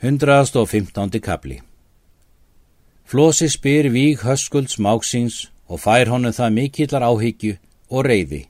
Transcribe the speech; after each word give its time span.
115. 0.00 1.18
kapli 1.20 1.56
Flósi 3.04 3.48
spyr 3.50 3.88
víg 3.90 4.20
höskulds 4.22 4.76
máksins 4.78 5.48
og 5.66 5.80
fær 5.82 6.06
honum 6.12 6.30
það 6.30 6.52
mikillar 6.54 7.02
áhyggju 7.02 7.56
og 7.90 8.04
reyði 8.06 8.44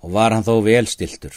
og 0.00 0.14
var 0.14 0.32
hann 0.32 0.46
þó 0.46 0.64
velstiltur. 0.64 1.34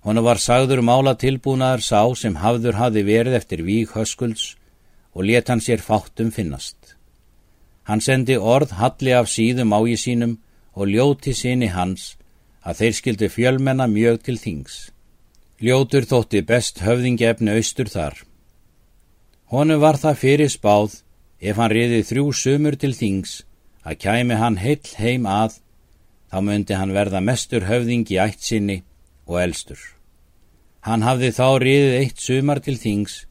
Honu 0.00 0.22
var 0.24 0.40
sagður 0.40 0.80
mála 0.80 1.12
tilbúnaðar 1.20 1.84
sá 1.84 2.00
sem 2.16 2.38
hafður 2.40 2.78
hafi 2.80 3.02
verið 3.04 3.36
eftir 3.36 3.60
víg 3.66 3.92
höskulds 3.92 4.54
og 5.12 5.28
let 5.28 5.52
hann 5.52 5.60
sér 5.60 5.84
fátum 5.84 6.30
finnast. 6.32 6.96
Hann 7.84 8.00
sendi 8.00 8.38
orð 8.40 8.72
halli 8.80 9.12
af 9.12 9.28
síðum 9.28 9.76
ági 9.76 9.98
sínum 10.06 10.38
og 10.72 10.88
ljóti 10.88 11.36
sinni 11.36 11.68
hans 11.68 12.16
að 12.64 12.80
þeir 12.80 12.96
skildu 12.96 13.28
fjölmenna 13.28 13.84
mjög 13.92 14.24
til 14.24 14.38
þings. 14.40 14.88
Ljótur 15.60 16.08
þótti 16.08 16.40
best 16.48 16.80
höfðingefni 16.80 17.52
austur 17.52 17.92
þar. 17.92 18.24
Honu 19.48 19.78
var 19.80 19.96
það 19.96 20.18
fyrir 20.20 20.50
spáð 20.52 20.98
ef 21.40 21.56
hann 21.56 21.72
riði 21.72 22.02
þrjú 22.04 22.24
sumur 22.36 22.74
til 22.76 22.90
þings 22.92 23.30
að 23.80 24.00
kæmi 24.04 24.36
hann 24.36 24.58
heill 24.60 24.90
heim 25.00 25.24
að 25.24 25.54
þá 26.28 26.36
myndi 26.44 26.76
hann 26.76 26.92
verða 26.92 27.22
mestur 27.24 27.64
höfðing 27.64 28.04
í 28.12 28.18
ætt 28.20 28.44
sinni 28.44 28.82
og 29.24 29.38
elstur. 29.40 29.78
Hann 30.84 31.06
hafði 31.06 31.30
þá 31.38 31.46
riðið 31.64 31.96
eitt 32.00 32.20
sumar 32.20 32.60
til 32.60 32.76
þings 32.76 33.22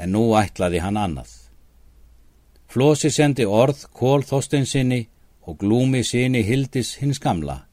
en 0.00 0.14
nú 0.16 0.22
ætlaði 0.40 0.80
hann 0.80 0.96
annað. 0.96 1.28
Flósi 2.72 3.12
sendi 3.12 3.44
orð 3.44 3.84
kól 3.92 4.24
þóstensinni 4.24 5.02
og 5.44 5.60
glúmi 5.60 6.00
sinni 6.04 6.46
hildis 6.48 6.94
hins 7.02 7.20
gamla. 7.20 7.66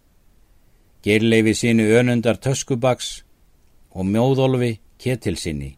Gerleifi 1.03 1.55
sinni 1.55 1.87
önundar 1.95 2.43
töskubaks 2.43 3.23
og 3.95 4.03
mjóðolfi 4.11 4.73
ketilsinni 4.99 5.77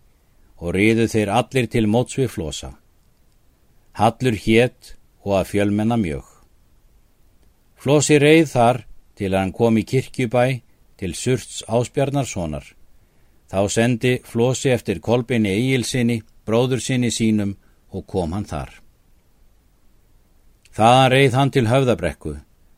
og 0.58 0.74
riðu 0.74 1.08
þeir 1.12 1.32
allir 1.34 1.68
til 1.70 1.88
móts 1.88 2.18
við 2.18 2.32
flosa. 2.34 2.72
Hallur 3.98 4.38
hétt 4.38 4.96
og 5.26 5.38
að 5.40 5.50
fjölmenna 5.52 5.98
mjög. 5.98 6.26
Flosi 7.78 8.18
reið 8.22 8.50
þar 8.54 8.82
til 9.18 9.30
að 9.34 9.40
hann 9.40 9.54
kom 9.54 9.78
í 9.78 9.86
kirkjubæ 9.86 10.46
til 10.98 11.14
Surts 11.14 11.62
Áspjarnarssonar. 11.68 12.66
Þá 13.48 13.62
sendi 13.72 14.18
Flosi 14.26 14.74
eftir 14.74 15.00
kolbinni 15.00 15.54
Egilsinni, 15.54 16.22
bróður 16.46 16.82
sinni 16.84 17.12
sínum 17.14 17.56
og 17.94 18.06
kom 18.10 18.34
hann 18.34 18.50
þar. 18.50 18.72
Þaðan 20.74 21.12
reið 21.14 21.38
hann 21.38 21.54
til 21.54 21.66
höfðabrekku. 21.70 22.36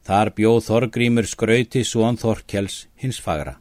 Þar 0.10 0.32
bjóð 0.36 0.62
Þorgrímur 0.68 1.28
skrauti 1.28 1.84
svon 1.86 2.18
Þorkjells 2.18 2.88
hins 3.02 3.20
fagra. 3.22 3.58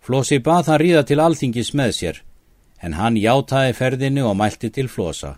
Flosi 0.00 0.38
bað 0.38 0.70
hann 0.70 0.80
ríða 0.80 1.02
til 1.06 1.20
alþingis 1.20 1.74
með 1.74 1.92
sér 1.96 2.25
en 2.82 2.96
hann 2.98 3.16
játaði 3.16 3.74
ferðinu 3.76 4.26
og 4.30 4.36
mælti 4.40 4.70
til 4.70 4.88
flosa. 4.88 5.36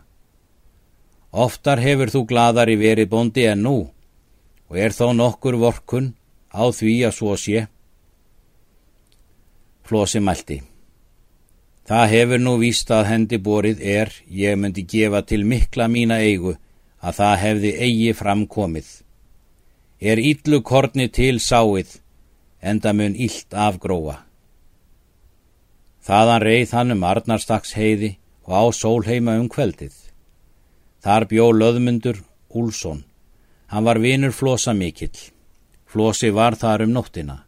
Oftar 1.33 1.81
hefur 1.81 2.11
þú 2.13 2.25
gladari 2.29 2.77
verið 2.81 3.11
bondi 3.13 3.45
en 3.47 3.63
nú 3.67 3.77
og 4.69 4.77
er 4.77 4.93
þó 4.97 5.13
nokkur 5.17 5.59
vorkun 5.61 6.15
á 6.53 6.65
því 6.73 6.95
að 7.09 7.17
svo 7.19 7.37
sé. 7.37 7.67
Flosi 9.85 10.21
mælti. 10.21 10.63
Það 11.89 12.11
hefur 12.13 12.41
nú 12.45 12.55
víst 12.61 12.91
að 12.93 13.07
hendi 13.09 13.39
borið 13.41 13.79
er, 13.81 14.11
ég 14.29 14.59
myndi 14.61 14.85
gefa 14.85 15.23
til 15.25 15.47
mikla 15.49 15.89
mína 15.89 16.19
eigu 16.21 16.59
að 17.01 17.15
það 17.21 17.37
hefði 17.45 17.71
eigi 17.87 18.13
framkomið. 18.19 18.89
Er 20.01 20.21
yllu 20.21 20.61
korni 20.63 21.09
til 21.09 21.41
sáið, 21.41 21.97
enda 22.61 22.93
mun 22.93 23.17
yllt 23.17 23.57
afgróa. 23.57 24.28
Þaðan 26.09 26.41
reið 26.41 26.71
hann 26.73 26.95
um 26.95 27.03
Arnarstaks 27.05 27.75
heiði 27.77 28.15
og 28.49 28.53
á 28.57 28.65
sólheima 28.73 29.35
um 29.37 29.49
kveldið. 29.53 29.93
Þar 31.05 31.27
bjó 31.29 31.49
löðmundur 31.53 32.23
Úlsson. 32.49 33.03
Hann 33.69 33.85
var 33.85 34.01
vinur 34.01 34.33
Flosa 34.33 34.73
mikill. 34.73 35.13
Flosi 35.85 36.31
var 36.33 36.57
þar 36.57 36.87
um 36.87 36.95
nóttina. 36.97 37.43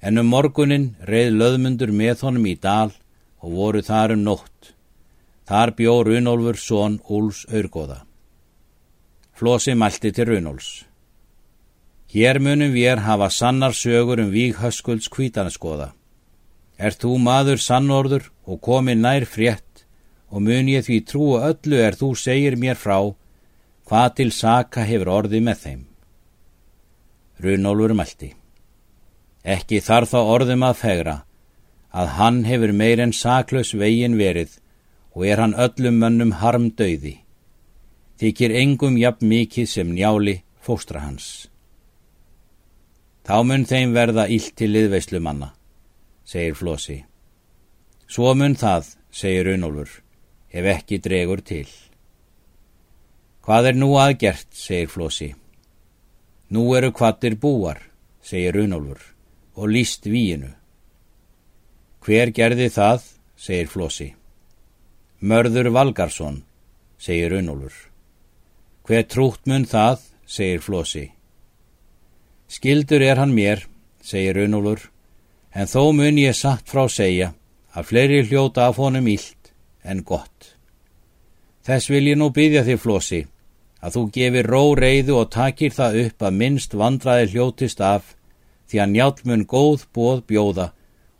En 0.00 0.20
um 0.20 0.28
morgunin 0.28 0.94
reið 1.08 1.32
löðmundur 1.40 1.92
með 1.92 2.26
honum 2.26 2.50
í 2.52 2.54
dal 2.60 2.92
og 3.40 3.56
voru 3.56 3.80
þar 3.80 4.12
um 4.16 4.26
nótt. 4.28 4.74
Þar 5.48 5.72
bjó 5.78 5.94
Runolfur 6.04 6.60
són 6.60 6.98
Úls 7.08 7.46
Örgóða. 7.48 8.02
Flosi 9.32 9.72
mælti 9.74 10.12
til 10.12 10.28
Runolfs. 10.28 10.84
Hér 12.12 12.42
munum 12.44 12.74
við 12.76 13.00
hafa 13.06 13.30
sannar 13.30 13.72
sögur 13.72 14.20
um 14.20 14.28
víg 14.30 14.60
höskulds 14.60 15.08
kvítanaskoða. 15.08 15.94
Er 16.80 16.94
þú 16.96 17.18
maður 17.20 17.60
sannorður 17.60 18.30
og 18.48 18.60
komi 18.64 18.94
nær 18.96 19.26
frétt 19.28 19.84
og 20.32 20.40
mun 20.46 20.68
ég 20.72 20.86
því 20.86 21.00
trúa 21.10 21.42
öllu 21.50 21.76
er 21.76 21.98
þú 22.00 22.14
segir 22.16 22.56
mér 22.56 22.78
frá 22.80 22.96
hvað 23.90 24.14
til 24.20 24.30
saka 24.32 24.86
hefur 24.88 25.10
orði 25.18 25.42
með 25.44 25.58
þeim. 25.64 25.82
Runólfur 27.44 27.94
mælti. 27.98 28.30
Ekki 29.44 29.82
þarf 29.84 30.14
þá 30.14 30.20
orðum 30.36 30.64
að 30.70 30.80
fegra 30.80 31.16
að 31.90 32.14
hann 32.16 32.40
hefur 32.48 32.72
meir 32.80 33.04
en 33.04 33.12
saklaus 33.12 33.74
vegin 33.74 34.16
verið 34.16 34.56
og 35.12 35.26
er 35.26 35.42
hann 35.42 35.56
öllum 35.58 36.00
mönnum 36.00 36.34
harm 36.40 36.70
döiði. 36.70 37.18
Þykir 38.20 38.56
engum 38.62 38.96
jafn 39.00 39.28
mikið 39.28 39.68
sem 39.68 39.92
njáli 39.92 40.40
fóstra 40.64 41.04
hans. 41.04 41.48
Þá 43.26 43.36
mun 43.44 43.64
þeim 43.68 43.92
verða 43.92 44.30
illt 44.32 44.54
til 44.56 44.72
liðveislu 44.72 45.20
manna 45.20 45.52
segir 46.30 46.54
Flósi. 46.54 47.00
Svo 48.06 48.34
mun 48.38 48.54
það, 48.58 48.94
segir 49.10 49.48
Unólfur, 49.50 49.90
ef 50.54 50.66
ekki 50.76 51.00
dregur 51.02 51.42
til. 51.42 51.66
Hvað 53.42 53.72
er 53.72 53.78
nú 53.80 53.90
aðgert, 53.98 54.46
segir 54.54 54.90
Flósi. 54.92 55.32
Nú 56.54 56.68
eru 56.78 56.92
kvattir 56.94 57.34
búar, 57.42 57.80
segir 58.22 58.60
Unólfur, 58.62 59.00
og 59.58 59.72
líst 59.74 60.06
víinu. 60.06 60.52
Hver 62.06 62.30
gerði 62.36 62.70
það, 62.70 63.02
segir 63.34 63.70
Flósi. 63.72 64.12
Mörður 65.20 65.72
Valgarsson, 65.74 66.44
segir 66.98 67.34
Unólfur. 67.40 67.74
Hver 68.86 69.04
trútt 69.10 69.50
mun 69.50 69.66
það, 69.66 70.06
segir 70.26 70.62
Flósi. 70.62 71.08
Skildur 72.50 73.02
er 73.02 73.18
hann 73.18 73.34
mér, 73.34 73.66
segir 74.02 74.38
Unólfur, 74.46 74.90
en 75.54 75.66
þó 75.66 75.92
mun 75.92 76.18
ég 76.18 76.36
satt 76.36 76.68
frá 76.70 76.86
segja 76.88 77.32
að 77.74 77.90
fleiri 77.90 78.22
hljóta 78.28 78.68
af 78.68 78.78
honum 78.78 79.08
ílt 79.10 79.52
en 79.82 80.02
gott. 80.04 80.56
Þess 81.66 81.90
vil 81.90 82.06
ég 82.10 82.18
nú 82.18 82.30
byggja 82.34 82.64
þig, 82.66 82.80
Flósi, 82.80 83.20
að 83.80 83.96
þú 83.96 84.02
gefir 84.14 84.48
ró 84.48 84.62
reyðu 84.76 85.18
og 85.20 85.30
takir 85.32 85.74
það 85.74 86.00
upp 86.04 86.26
að 86.26 86.38
minnst 86.40 86.74
vandraði 86.74 87.30
hljótist 87.32 87.80
af 87.80 88.14
því 88.70 88.82
að 88.82 88.92
njálmun 88.94 89.46
góð 89.50 89.86
bóð 89.94 90.22
bjóða 90.30 90.70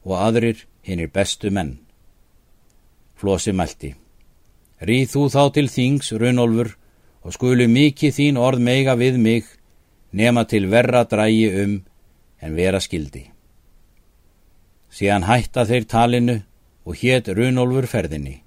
og 0.06 0.16
aðrir 0.18 0.66
hinn 0.86 1.02
er 1.04 1.12
bestu 1.12 1.50
menn. 1.50 1.78
Flósi 3.20 3.52
mælti. 3.52 3.94
Ríð 4.80 5.10
þú 5.12 5.26
þá 5.28 5.42
til 5.54 5.68
þings, 5.68 6.12
Runolfur, 6.16 6.72
og 7.20 7.34
skulu 7.36 7.66
mikið 7.68 8.16
þín 8.16 8.40
orð 8.40 8.62
meiga 8.64 8.94
við 8.96 9.18
mig, 9.20 9.44
nema 10.12 10.46
til 10.48 10.70
verra 10.72 11.04
drægi 11.04 11.50
um 11.64 11.76
en 12.40 12.56
vera 12.56 12.80
skildi. 12.80 13.26
Síðan 14.90 15.26
hætta 15.28 15.64
þeir 15.66 15.86
talinu 15.86 16.36
og 16.84 16.96
hétt 17.02 17.30
Runolfur 17.34 17.86
ferðinni. 17.90 18.40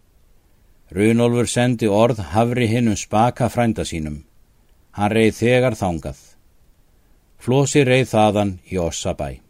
Runolfur 0.93 1.47
sendi 1.47 1.87
orð 1.87 2.19
hafri 2.33 2.67
hinnum 2.67 2.99
spaka 2.99 3.49
frænda 3.49 3.85
sínum. 3.87 4.23
Hann 4.91 5.11
reið 5.11 5.39
þegar 5.39 5.79
þángað. 5.79 6.19
Flósi 7.39 7.83
reið 7.87 8.11
þaðan 8.11 8.57
í 8.71 8.77
Ossabæ. 8.77 9.42